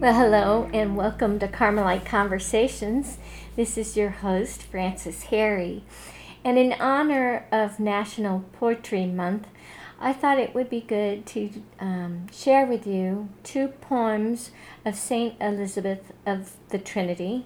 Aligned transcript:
Well, 0.00 0.14
hello 0.14 0.70
and 0.72 0.96
welcome 0.96 1.38
to 1.40 1.46
Carmelite 1.46 2.06
Conversations. 2.06 3.18
This 3.54 3.76
is 3.76 3.98
your 3.98 4.08
host, 4.08 4.62
Frances 4.62 5.24
Harry. 5.24 5.84
And 6.42 6.56
in 6.56 6.72
honor 6.72 7.44
of 7.52 7.78
National 7.78 8.46
Poetry 8.54 9.04
Month, 9.04 9.48
I 10.00 10.14
thought 10.14 10.38
it 10.38 10.54
would 10.54 10.70
be 10.70 10.80
good 10.80 11.26
to 11.26 11.50
um, 11.78 12.28
share 12.32 12.64
with 12.64 12.86
you 12.86 13.28
two 13.42 13.68
poems 13.68 14.52
of 14.86 14.94
St. 14.94 15.34
Elizabeth 15.38 16.12
of 16.24 16.52
the 16.70 16.78
Trinity, 16.78 17.44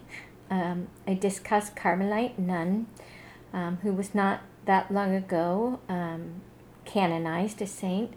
um, 0.48 0.86
a 1.08 1.16
Discalced 1.16 1.74
Carmelite 1.74 2.38
nun 2.38 2.86
um, 3.52 3.78
who 3.82 3.92
was 3.92 4.14
not 4.14 4.42
that 4.64 4.92
long 4.92 5.12
ago 5.12 5.80
um, 5.88 6.40
canonized 6.84 7.60
a 7.62 7.66
saint. 7.66 8.12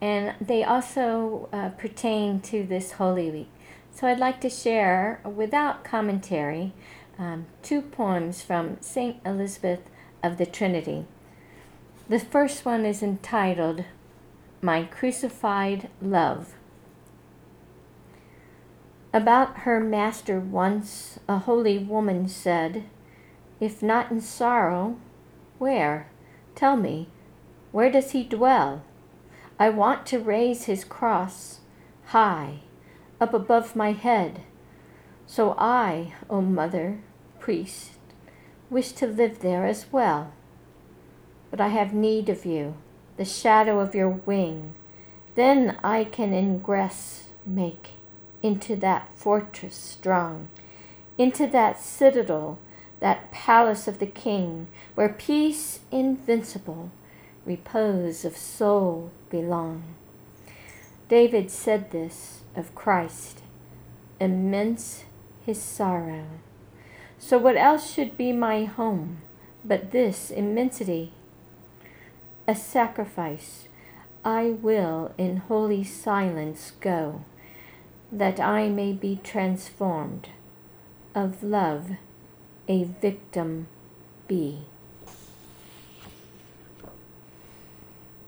And 0.00 0.34
they 0.40 0.62
also 0.62 1.48
uh, 1.52 1.70
pertain 1.70 2.40
to 2.40 2.64
this 2.64 2.92
Holy 2.92 3.30
Week. 3.30 3.48
So 3.92 4.06
I'd 4.06 4.18
like 4.18 4.40
to 4.42 4.50
share, 4.50 5.20
without 5.24 5.84
commentary, 5.84 6.74
um, 7.18 7.46
two 7.62 7.80
poems 7.80 8.42
from 8.42 8.76
St. 8.80 9.18
Elizabeth 9.24 9.80
of 10.22 10.36
the 10.36 10.44
Trinity. 10.44 11.06
The 12.08 12.20
first 12.20 12.64
one 12.64 12.84
is 12.84 13.02
entitled 13.02 13.84
My 14.60 14.84
Crucified 14.84 15.88
Love. 16.02 16.54
About 19.14 19.60
her 19.60 19.80
master 19.80 20.38
once 20.38 21.18
a 21.26 21.38
holy 21.38 21.78
woman 21.78 22.28
said, 22.28 22.84
If 23.60 23.82
not 23.82 24.10
in 24.10 24.20
sorrow, 24.20 24.98
where? 25.58 26.10
Tell 26.54 26.76
me, 26.76 27.08
where 27.72 27.90
does 27.90 28.10
he 28.10 28.24
dwell? 28.24 28.82
I 29.58 29.70
want 29.70 30.04
to 30.06 30.18
raise 30.18 30.64
his 30.64 30.84
cross 30.84 31.60
high 32.06 32.60
up 33.20 33.32
above 33.32 33.74
my 33.74 33.92
head. 33.92 34.42
So 35.26 35.54
I, 35.58 36.12
O 36.28 36.40
Mother, 36.40 36.98
priest, 37.40 37.92
wish 38.68 38.92
to 38.92 39.06
live 39.06 39.40
there 39.40 39.64
as 39.64 39.86
well. 39.90 40.32
But 41.50 41.60
I 41.60 41.68
have 41.68 41.94
need 41.94 42.28
of 42.28 42.44
you, 42.44 42.74
the 43.16 43.24
shadow 43.24 43.80
of 43.80 43.94
your 43.94 44.10
wing. 44.10 44.74
Then 45.34 45.78
I 45.82 46.04
can 46.04 46.32
ingress 46.34 47.30
make 47.46 47.90
into 48.42 48.76
that 48.76 49.08
fortress 49.16 49.74
strong, 49.74 50.48
into 51.16 51.46
that 51.46 51.80
citadel, 51.80 52.58
that 53.00 53.30
palace 53.30 53.88
of 53.88 53.98
the 53.98 54.06
king, 54.06 54.68
where 54.94 55.08
peace 55.08 55.80
invincible, 55.90 56.90
repose 57.46 58.24
of 58.24 58.36
soul 58.36 59.10
belong. 59.30 59.94
David 61.08 61.50
said 61.50 61.92
this 61.92 62.42
of 62.56 62.74
Christ, 62.74 63.42
immense 64.20 65.04
his 65.44 65.62
sorrow. 65.62 66.26
So, 67.18 67.38
what 67.38 67.56
else 67.56 67.92
should 67.92 68.16
be 68.16 68.32
my 68.32 68.64
home 68.64 69.18
but 69.64 69.92
this 69.92 70.30
immensity? 70.30 71.12
A 72.48 72.54
sacrifice 72.54 73.68
I 74.24 74.56
will 74.60 75.12
in 75.16 75.36
holy 75.36 75.84
silence 75.84 76.72
go, 76.80 77.24
that 78.10 78.40
I 78.40 78.68
may 78.68 78.92
be 78.92 79.20
transformed, 79.22 80.30
of 81.14 81.42
love 81.44 81.92
a 82.68 82.84
victim 82.84 83.68
be. 84.26 84.66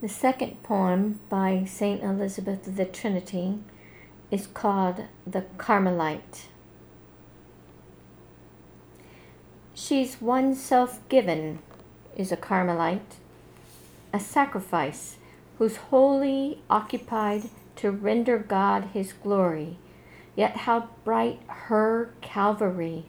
The 0.00 0.08
second 0.08 0.62
poem 0.62 1.18
by 1.28 1.64
St. 1.64 2.04
Elizabeth 2.04 2.68
of 2.68 2.76
the 2.76 2.84
Trinity 2.84 3.58
is 4.30 4.46
called 4.46 5.06
The 5.26 5.42
Carmelite. 5.56 6.46
She's 9.74 10.20
one 10.20 10.54
self 10.54 11.00
given, 11.08 11.58
is 12.16 12.30
a 12.30 12.36
Carmelite, 12.36 13.16
a 14.12 14.20
sacrifice 14.20 15.16
who's 15.58 15.76
wholly 15.76 16.62
occupied 16.70 17.50
to 17.76 17.90
render 17.90 18.38
God 18.38 18.90
his 18.92 19.12
glory. 19.12 19.78
Yet 20.36 20.58
how 20.58 20.90
bright 21.04 21.40
her 21.48 22.10
Calvary 22.20 23.06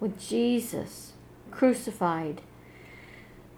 with 0.00 0.18
Jesus 0.18 1.12
crucified 1.52 2.40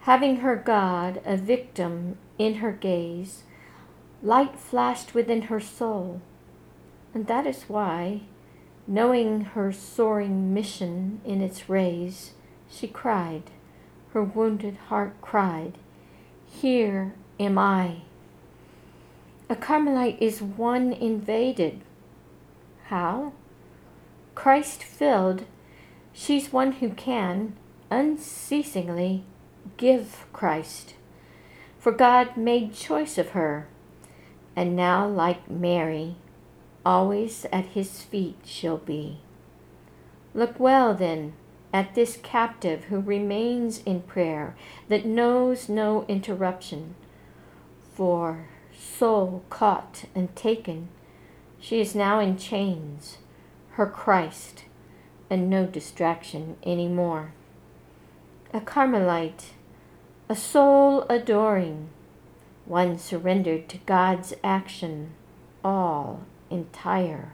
Having 0.07 0.37
her 0.37 0.55
God 0.55 1.21
a 1.25 1.37
victim 1.37 2.17
in 2.39 2.57
her 2.57 2.73
gaze, 2.73 3.43
light 4.23 4.59
flashed 4.59 5.15
within 5.15 5.43
her 5.43 5.61
soul. 5.61 6.21
And 7.15 7.27
that 7.27 7.47
is 7.47 7.65
why, 7.65 8.23
knowing 8.87 9.43
her 9.43 9.73
soaring 9.73 10.53
mission 10.53 11.21
in 11.25 11.41
its 11.41 11.69
rays, 11.69 12.33
she 12.71 12.87
cried, 12.87 13.45
her 14.13 14.23
wounded 14.23 14.77
heart 14.89 15.15
cried, 15.21 15.79
Here 16.47 17.15
am 17.39 17.59
I. 17.59 18.03
A 19.49 19.57
Carmelite 19.57 20.21
is 20.21 20.43
one 20.43 20.93
invaded. 20.93 21.81
How? 22.87 23.33
Christ 24.35 24.83
filled, 24.83 25.45
she's 26.13 26.53
one 26.53 26.73
who 26.73 26.91
can, 26.91 27.55
unceasingly, 27.91 29.25
give 29.77 30.27
Christ. 30.33 30.95
For 31.87 31.93
God 31.93 32.37
made 32.37 32.75
choice 32.75 33.17
of 33.17 33.29
her, 33.29 33.69
and 34.57 34.75
now, 34.75 35.07
like 35.07 35.49
Mary, 35.49 36.17
always 36.85 37.47
at 37.53 37.67
his 37.67 38.03
feet 38.03 38.39
she'll 38.45 38.79
be. 38.79 39.21
Look 40.35 40.59
well, 40.59 40.95
then, 40.95 41.35
at 41.73 41.95
this 41.95 42.19
captive 42.21 42.87
who 42.87 42.99
remains 42.99 43.85
in 43.87 44.01
prayer, 44.01 44.57
that 44.89 45.07
knows 45.07 45.69
no 45.69 46.05
interruption. 46.09 46.97
For, 47.95 48.49
soul 48.77 49.45
caught 49.49 50.07
and 50.13 50.35
taken, 50.35 50.89
she 51.61 51.81
is 51.81 51.95
now 51.95 52.19
in 52.19 52.37
chains, 52.37 53.19
her 53.75 53.87
Christ, 53.87 54.65
and 55.31 55.49
no 55.49 55.67
distraction 55.67 56.57
any 56.65 56.89
more. 56.89 57.33
A 58.53 58.61
Carmelite 58.61 59.53
a 60.29 60.35
soul 60.35 61.03
adoring, 61.09 61.89
one 62.65 62.99
surrendered 62.99 63.69
to 63.69 63.79
God's 63.79 64.35
action, 64.43 65.13
all 65.65 66.23
entire. 66.51 67.33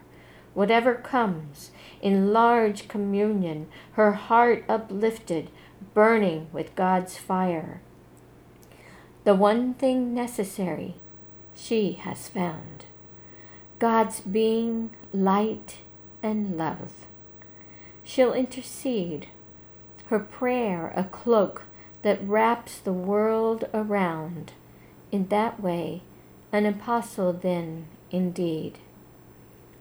Whatever 0.53 0.94
comes, 0.94 1.70
in 2.02 2.32
large 2.32 2.88
communion, 2.88 3.69
her 3.92 4.12
heart 4.12 4.64
uplifted, 4.69 5.48
burning 5.94 6.48
with 6.52 6.75
God's 6.75 7.16
fire. 7.16 7.81
The 9.25 9.34
one 9.34 9.72
thing 9.75 10.12
necessary 10.12 10.97
she 11.54 11.92
has 11.92 12.28
found 12.28 12.84
God's 13.78 14.20
being, 14.20 14.91
light, 15.12 15.78
and 16.22 16.58
love. 16.58 17.06
She'll 18.04 18.34
intercede, 18.34 19.28
her 20.06 20.19
prayer 20.19 20.92
a 20.94 21.04
cloak 21.04 21.64
that 22.02 22.26
wraps 22.26 22.78
the 22.78 22.92
world 22.92 23.68
around. 23.72 24.52
In 25.10 25.28
that 25.28 25.60
way, 25.60 26.02
an 26.52 26.66
apostle 26.66 27.32
then, 27.32 27.86
indeed. 28.10 28.78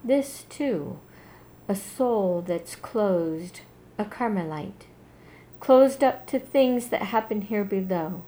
This, 0.04 0.46
too, 0.50 1.00
a 1.68 1.76
soul 1.76 2.44
that's 2.46 2.76
closed, 2.76 3.62
a 3.98 4.06
Carmelite, 4.06 4.86
closed 5.60 6.04
up 6.04 6.26
to 6.28 6.40
things 6.40 6.88
that 6.88 7.04
happen 7.04 7.42
here 7.42 7.64
below, 7.64 8.24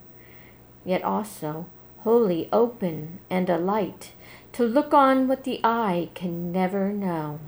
yet 0.84 1.02
also 1.02 1.66
wholly 1.98 2.48
open 2.52 3.18
and 3.30 3.48
alight 3.48 4.12
to 4.52 4.62
look 4.62 4.92
on 4.94 5.26
what 5.26 5.44
the 5.44 5.60
eye 5.64 6.10
can 6.14 6.52
never 6.52 6.92
know. 6.92 7.40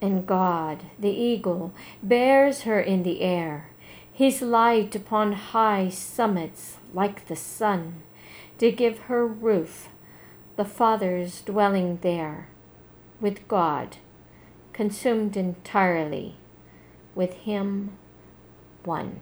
And 0.00 0.26
God, 0.26 0.84
the 0.98 1.10
eagle, 1.10 1.72
bears 2.02 2.62
her 2.62 2.80
in 2.80 3.02
the 3.02 3.20
air 3.20 3.68
his 4.14 4.40
light 4.40 4.94
upon 4.94 5.32
high 5.32 5.88
summits 5.88 6.76
like 6.94 7.26
the 7.26 7.34
sun, 7.34 8.00
to 8.58 8.70
give 8.70 8.98
her 9.00 9.26
roof, 9.26 9.88
the 10.54 10.64
Father's 10.64 11.40
dwelling 11.42 11.98
there, 12.02 12.46
with 13.20 13.46
God, 13.48 13.96
consumed 14.72 15.36
entirely, 15.36 16.36
with 17.16 17.32
Him 17.38 17.90
one. 18.84 19.20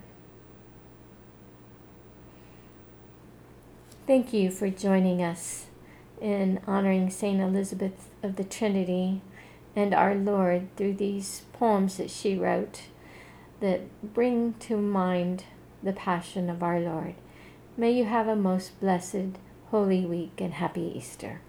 Thank 4.07 4.35
you 4.35 4.51
for 4.51 4.69
joining 4.69 5.23
us 5.23 5.67
in 6.21 6.61
honoring 6.67 7.09
St. 7.09 7.41
Elizabeth 7.41 8.11
of 8.23 8.37
the 8.37 8.45
Trinity 8.45 9.23
and 9.75 9.95
our 9.95 10.15
Lord 10.15 10.69
through 10.77 10.95
these 10.95 11.45
poems 11.55 11.97
that 11.97 12.11
she 12.11 12.37
wrote 12.37 12.83
that 13.63 14.13
bring 14.13 14.55
to 14.55 14.77
mind 14.77 15.45
the 15.83 15.93
passion 15.93 16.51
of 16.51 16.63
our 16.63 16.79
Lord. 16.79 17.15
May 17.77 17.93
you 17.93 18.05
have 18.05 18.29
a 18.29 18.37
most 18.37 18.79
blessed 18.81 19.39
Holy 19.71 20.05
Week 20.05 20.33
and 20.39 20.55
happy 20.55 20.93
Easter. 20.95 21.41